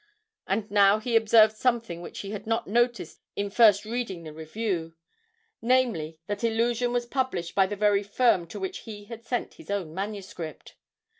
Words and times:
And 0.47 0.71
now 0.71 0.97
he 0.99 1.15
observed 1.15 1.55
something 1.55 2.01
which 2.01 2.21
he 2.21 2.31
had 2.31 2.47
not 2.47 2.65
noticed 2.65 3.21
in 3.35 3.51
first 3.51 3.85
reading 3.85 4.23
the 4.23 4.33
Review 4.33 4.95
namely, 5.61 6.17
that 6.25 6.43
'Illusion' 6.43 6.91
was 6.91 7.05
published 7.05 7.53
by 7.53 7.67
the 7.67 7.75
very 7.75 8.01
firm 8.01 8.47
to 8.47 8.59
which 8.59 8.79
he 8.79 9.03
had 9.05 9.23
sent 9.23 9.53
his 9.53 9.69
own 9.69 9.93
manuscript. 9.93 10.73